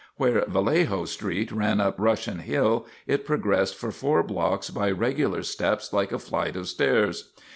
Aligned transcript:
Where 0.17 0.43
Vallejo 0.47 1.05
street 1.05 1.51
ran 1.51 1.79
up 1.79 1.93
Russian 1.99 2.39
Hill 2.39 2.87
it 3.05 3.23
progressed 3.23 3.75
for 3.75 3.91
four 3.91 4.23
blocks 4.23 4.71
by 4.71 4.89
regular 4.89 5.43
steps 5.43 5.93
like 5.93 6.11
a 6.11 6.17
flight 6.17 6.55
of 6.55 6.67
stairs. 6.67 7.29